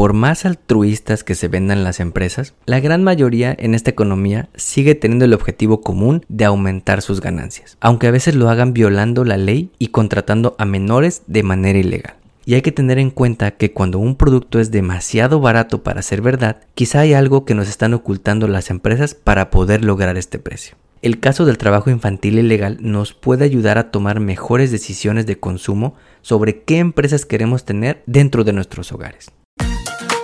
[0.00, 4.94] por más altruistas que se vendan las empresas, la gran mayoría en esta economía sigue
[4.94, 9.36] teniendo el objetivo común de aumentar sus ganancias, aunque a veces lo hagan violando la
[9.36, 12.14] ley y contratando a menores de manera ilegal.
[12.46, 16.22] Y hay que tener en cuenta que cuando un producto es demasiado barato para ser
[16.22, 20.76] verdad, quizá hay algo que nos están ocultando las empresas para poder lograr este precio.
[21.02, 25.94] El caso del trabajo infantil ilegal nos puede ayudar a tomar mejores decisiones de consumo
[26.22, 29.30] sobre qué empresas queremos tener dentro de nuestros hogares.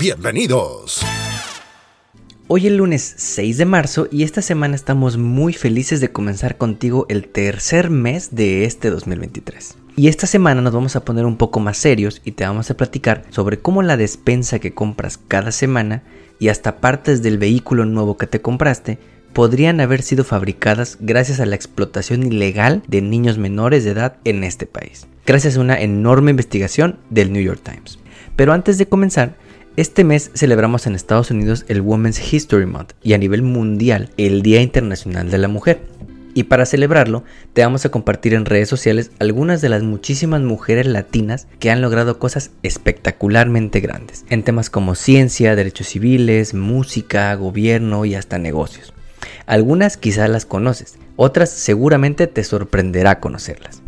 [0.00, 1.04] Bienvenidos.
[2.48, 7.04] Hoy es lunes 6 de marzo y esta semana estamos muy felices de comenzar contigo
[7.10, 9.76] el tercer mes de este 2023.
[9.96, 12.78] Y esta semana nos vamos a poner un poco más serios y te vamos a
[12.78, 16.02] platicar sobre cómo la despensa que compras cada semana
[16.38, 18.98] y hasta partes del vehículo nuevo que te compraste
[19.34, 24.44] podrían haber sido fabricadas gracias a la explotación ilegal de niños menores de edad en
[24.44, 27.98] este país, gracias a una enorme investigación del New York Times.
[28.34, 29.36] Pero antes de comenzar,
[29.80, 34.42] este mes celebramos en Estados Unidos el Women's History Month y a nivel mundial el
[34.42, 35.80] Día Internacional de la Mujer.
[36.34, 40.84] Y para celebrarlo, te vamos a compartir en redes sociales algunas de las muchísimas mujeres
[40.84, 48.04] latinas que han logrado cosas espectacularmente grandes, en temas como ciencia, derechos civiles, música, gobierno
[48.04, 48.92] y hasta negocios.
[49.46, 53.80] Algunas quizás las conoces, otras seguramente te sorprenderá conocerlas.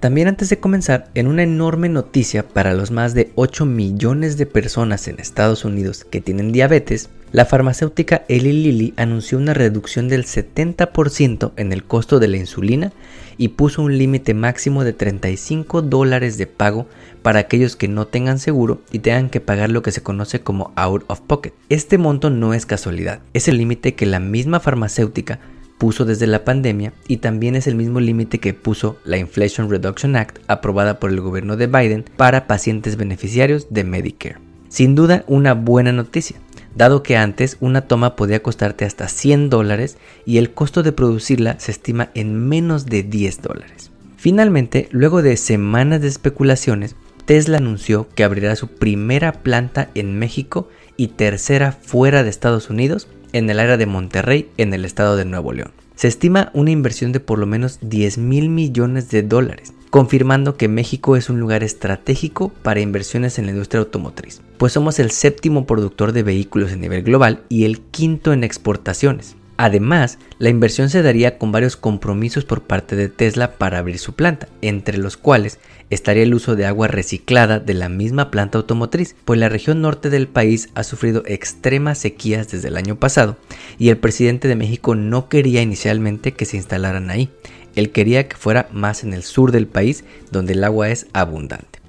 [0.00, 4.44] También antes de comenzar, en una enorme noticia para los más de 8 millones de
[4.44, 10.24] personas en Estados Unidos que tienen diabetes, la farmacéutica Eli Lilly anunció una reducción del
[10.24, 12.92] 70% en el costo de la insulina
[13.38, 16.86] y puso un límite máximo de 35 dólares de pago
[17.22, 20.72] para aquellos que no tengan seguro y tengan que pagar lo que se conoce como
[20.76, 21.52] out of pocket.
[21.68, 25.40] Este monto no es casualidad, es el límite que la misma farmacéutica
[25.78, 30.16] puso desde la pandemia y también es el mismo límite que puso la Inflation Reduction
[30.16, 34.38] Act aprobada por el gobierno de Biden para pacientes beneficiarios de Medicare.
[34.68, 36.36] Sin duda una buena noticia,
[36.74, 41.58] dado que antes una toma podía costarte hasta 100 dólares y el costo de producirla
[41.58, 43.90] se estima en menos de 10 dólares.
[44.16, 50.68] Finalmente, luego de semanas de especulaciones, Tesla anunció que abrirá su primera planta en México
[50.96, 55.24] y tercera fuera de Estados Unidos en el área de Monterrey, en el estado de
[55.24, 55.72] Nuevo León.
[55.94, 60.68] Se estima una inversión de por lo menos 10 mil millones de dólares, confirmando que
[60.68, 65.66] México es un lugar estratégico para inversiones en la industria automotriz, pues somos el séptimo
[65.66, 69.36] productor de vehículos a nivel global y el quinto en exportaciones.
[69.58, 74.14] Además, la inversión se daría con varios compromisos por parte de Tesla para abrir su
[74.14, 75.58] planta, entre los cuales
[75.88, 80.10] estaría el uso de agua reciclada de la misma planta automotriz, pues la región norte
[80.10, 83.36] del país ha sufrido extremas sequías desde el año pasado
[83.78, 87.30] y el presidente de México no quería inicialmente que se instalaran ahí,
[87.76, 91.80] él quería que fuera más en el sur del país donde el agua es abundante.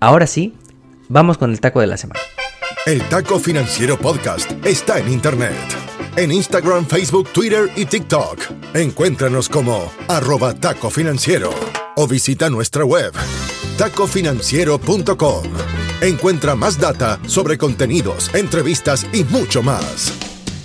[0.00, 0.54] Ahora sí,
[1.08, 2.20] vamos con el taco de la semana.
[2.86, 5.79] El Taco Financiero Podcast está en Internet.
[6.20, 8.38] En Instagram, Facebook, Twitter y TikTok.
[8.74, 11.48] Encuéntranos como arroba taco financiero
[11.96, 13.14] o visita nuestra web
[13.78, 15.44] tacofinanciero.com.
[16.02, 20.12] Encuentra más data sobre contenidos, entrevistas y mucho más.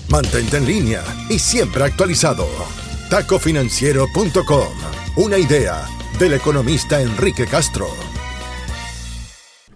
[0.10, 2.46] Mantente en línea y siempre actualizado.
[3.10, 4.68] tacofinanciero.com.
[5.16, 5.86] Una idea
[6.20, 7.88] del economista Enrique Castro.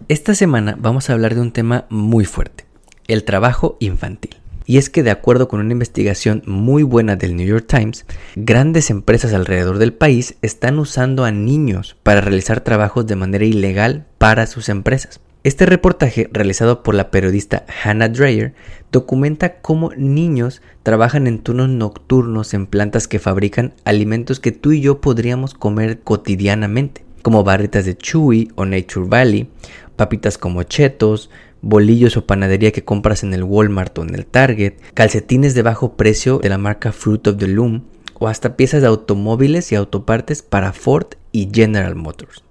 [0.08, 2.66] Esta semana vamos a hablar de un tema muy fuerte,
[3.08, 4.39] el trabajo infantil.
[4.66, 8.06] Y es que de acuerdo con una investigación muy buena del New York Times,
[8.36, 14.06] grandes empresas alrededor del país están usando a niños para realizar trabajos de manera ilegal
[14.18, 15.20] para sus empresas.
[15.42, 18.52] Este reportaje, realizado por la periodista Hannah Dreyer,
[18.92, 24.82] documenta cómo niños trabajan en turnos nocturnos en plantas que fabrican alimentos que tú y
[24.82, 29.48] yo podríamos comer cotidianamente, como barritas de Chewy o Nature Valley,
[29.96, 31.30] papitas como chetos,
[31.62, 35.94] bolillos o panadería que compras en el Walmart o en el Target, calcetines de bajo
[35.96, 37.82] precio de la marca Fruit of the Loom
[38.18, 42.44] o hasta piezas de automóviles y autopartes para Ford y General Motors.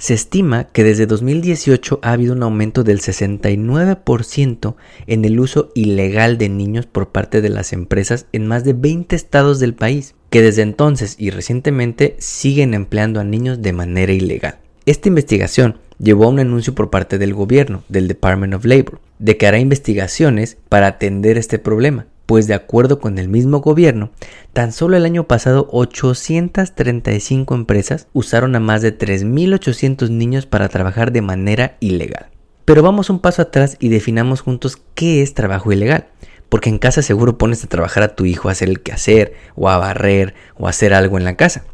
[0.00, 4.74] Se estima que desde 2018 ha habido un aumento del 69%
[5.06, 9.14] en el uso ilegal de niños por parte de las empresas en más de 20
[9.14, 14.56] estados del país, que desde entonces y recientemente siguen empleando a niños de manera ilegal.
[14.86, 19.36] Esta investigación llevó a un anuncio por parte del gobierno, del Department of Labor, de
[19.36, 24.10] que hará investigaciones para atender este problema, pues de acuerdo con el mismo gobierno,
[24.52, 31.12] tan solo el año pasado 835 empresas usaron a más de 3.800 niños para trabajar
[31.12, 32.30] de manera ilegal.
[32.64, 36.06] Pero vamos un paso atrás y definamos juntos qué es trabajo ilegal.
[36.48, 39.68] Porque en casa seguro pones a trabajar a tu hijo a hacer el quehacer, o
[39.68, 41.64] a barrer, o a hacer algo en la casa.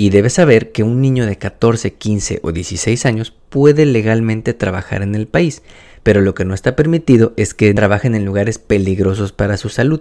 [0.00, 5.02] Y debes saber que un niño de 14, 15 o 16 años puede legalmente trabajar
[5.02, 5.60] en el país,
[6.02, 10.00] pero lo que no está permitido es que trabajen en lugares peligrosos para su salud.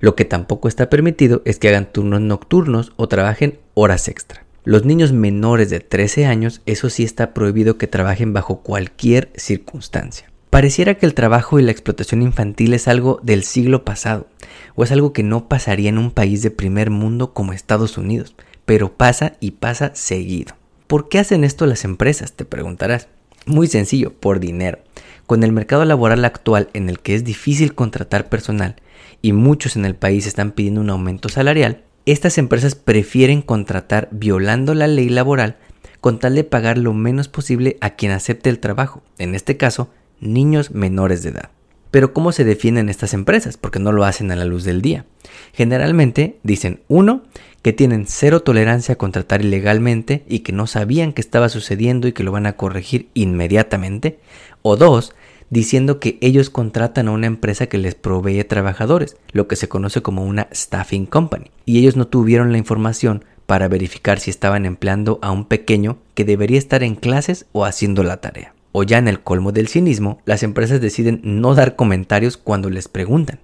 [0.00, 4.46] Lo que tampoco está permitido es que hagan turnos nocturnos o trabajen horas extra.
[4.64, 10.32] Los niños menores de 13 años, eso sí está prohibido que trabajen bajo cualquier circunstancia.
[10.54, 14.28] Pareciera que el trabajo y la explotación infantil es algo del siglo pasado,
[14.76, 18.36] o es algo que no pasaría en un país de primer mundo como Estados Unidos,
[18.64, 20.54] pero pasa y pasa seguido.
[20.86, 22.34] ¿Por qué hacen esto las empresas?
[22.34, 23.08] Te preguntarás.
[23.46, 24.78] Muy sencillo, por dinero.
[25.26, 28.76] Con el mercado laboral actual en el que es difícil contratar personal
[29.22, 34.72] y muchos en el país están pidiendo un aumento salarial, estas empresas prefieren contratar violando
[34.74, 35.56] la ley laboral
[36.00, 39.90] con tal de pagar lo menos posible a quien acepte el trabajo, en este caso,
[40.24, 41.50] niños menores de edad.
[41.90, 43.56] Pero ¿cómo se defienden estas empresas?
[43.56, 45.04] Porque no lo hacen a la luz del día.
[45.52, 47.22] Generalmente dicen, uno,
[47.62, 52.12] que tienen cero tolerancia a contratar ilegalmente y que no sabían que estaba sucediendo y
[52.12, 54.18] que lo van a corregir inmediatamente.
[54.62, 55.14] O dos,
[55.50, 60.02] diciendo que ellos contratan a una empresa que les provee trabajadores, lo que se conoce
[60.02, 65.18] como una staffing company, y ellos no tuvieron la información para verificar si estaban empleando
[65.22, 68.53] a un pequeño que debería estar en clases o haciendo la tarea.
[68.76, 72.88] O ya en el colmo del cinismo, las empresas deciden no dar comentarios cuando les
[72.88, 73.38] preguntan.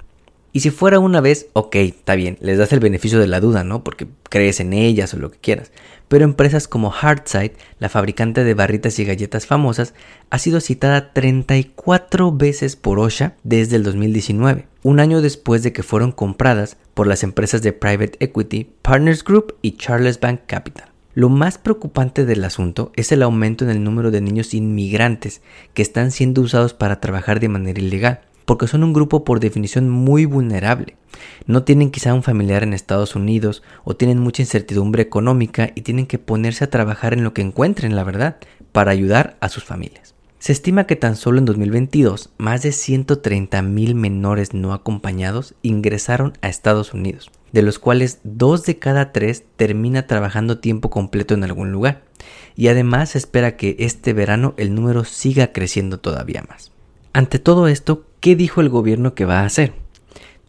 [0.53, 3.63] Y si fuera una vez, ok, está bien, les das el beneficio de la duda,
[3.63, 3.85] ¿no?
[3.85, 5.71] Porque crees en ellas o lo que quieras.
[6.09, 9.95] Pero empresas como Hardside, la fabricante de barritas y galletas famosas,
[10.31, 15.85] ha sido citada 34 veces por OSHA desde el 2019, un año después de que
[15.85, 20.90] fueron compradas por las empresas de private equity Partners Group y Charles Bank Capital.
[21.21, 25.43] Lo más preocupante del asunto es el aumento en el número de niños inmigrantes
[25.75, 29.91] que están siendo usados para trabajar de manera ilegal porque son un grupo por definición
[29.91, 30.97] muy vulnerable.
[31.45, 36.07] No tienen quizá un familiar en Estados Unidos o tienen mucha incertidumbre económica y tienen
[36.07, 38.39] que ponerse a trabajar en lo que encuentren, la verdad,
[38.73, 40.15] para ayudar a sus familias.
[40.39, 46.33] Se estima que tan solo en 2022 más de 130 mil menores no acompañados ingresaron
[46.41, 51.45] a Estados Unidos, de los cuales dos de cada tres termina trabajando tiempo completo en
[51.45, 52.03] algún lugar.
[52.57, 56.73] Y además se espera que este verano el número siga creciendo todavía más.
[57.13, 59.73] Ante todo esto, ¿qué dijo el gobierno que va a hacer?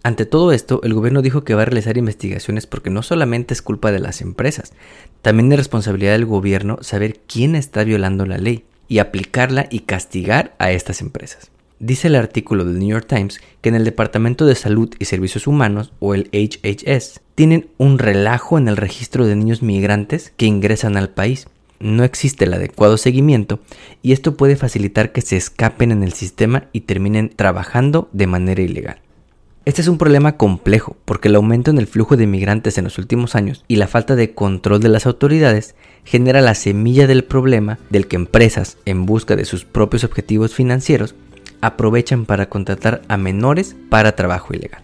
[0.03, 3.62] Ante todo esto, el gobierno dijo que va a realizar investigaciones porque no solamente es
[3.62, 4.74] culpa de las empresas,
[5.21, 10.56] también es responsabilidad del gobierno saber quién está violando la ley y aplicarla y castigar
[10.57, 11.51] a estas empresas.
[11.83, 15.48] Dice el artículo del New York Times que en el Departamento de Salud y Servicios
[15.48, 20.95] Humanos, o el HHS, tienen un relajo en el registro de niños migrantes que ingresan
[20.95, 21.48] al país
[21.80, 23.60] no existe el adecuado seguimiento
[24.04, 28.62] y esto puede facilitar que se escapen en el sistema y terminen trabajando de manera
[28.62, 29.01] ilegal.
[29.66, 33.00] Este es un problema complejo porque el aumento en el flujo de migrantes en los
[33.00, 35.74] últimos años y la falta de control de las autoridades
[36.04, 41.16] genera la semilla del problema del que empresas, en busca de sus propios objetivos financieros,
[41.62, 44.82] aprovechan para contratar a menores para trabajo ilegal.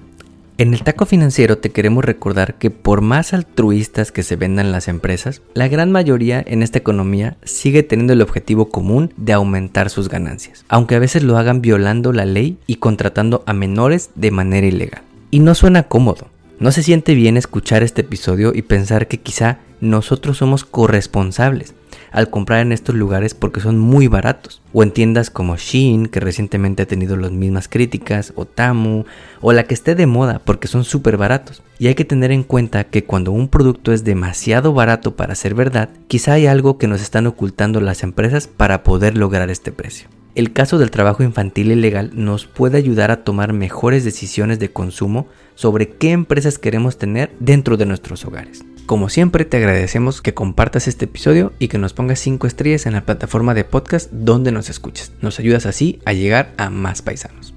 [0.59, 4.87] En el taco financiero te queremos recordar que por más altruistas que se vendan las
[4.87, 10.09] empresas, la gran mayoría en esta economía sigue teniendo el objetivo común de aumentar sus
[10.09, 14.65] ganancias, aunque a veces lo hagan violando la ley y contratando a menores de manera
[14.65, 15.03] ilegal.
[15.29, 16.25] Y no suena cómodo.
[16.59, 21.75] No se siente bien escuchar este episodio y pensar que quizá nosotros somos corresponsables
[22.11, 24.63] al comprar en estos lugares porque son muy baratos.
[24.73, 29.05] O en tiendas como Shein, que recientemente ha tenido las mismas críticas, o Tamu,
[29.39, 31.61] o la que esté de moda porque son súper baratos.
[31.77, 35.53] Y hay que tener en cuenta que cuando un producto es demasiado barato para ser
[35.53, 40.09] verdad, quizá hay algo que nos están ocultando las empresas para poder lograr este precio.
[40.37, 45.27] El caso del trabajo infantil ilegal nos puede ayudar a tomar mejores decisiones de consumo
[45.55, 48.63] sobre qué empresas queremos tener dentro de nuestros hogares.
[48.85, 52.93] Como siempre te agradecemos que compartas este episodio y que nos pongas 5 estrellas en
[52.93, 55.11] la plataforma de podcast donde nos escuches.
[55.23, 57.56] Nos ayudas así a llegar a más paisanos.